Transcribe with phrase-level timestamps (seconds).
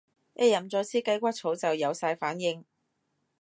[0.33, 2.65] 一飲咗支雞骨草就有晒反應